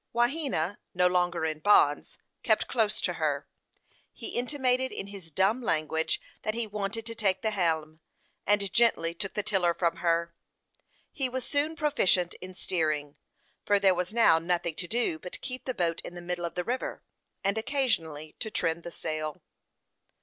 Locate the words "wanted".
6.65-7.05